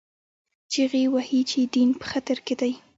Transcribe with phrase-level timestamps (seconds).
[0.71, 2.73] چیغې وهي چې دین په خطر کې دی